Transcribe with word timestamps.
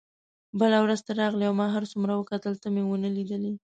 بله 0.59 0.77
ورځ 0.81 0.99
ته 1.07 1.11
راغلې 1.21 1.45
او 1.47 1.55
ما 1.61 1.67
هر 1.75 1.83
څومره 1.91 2.13
وکتل 2.15 2.53
تا 2.61 2.67
مې 2.73 2.83
ونه 2.85 3.09
لیدل. 3.17 3.43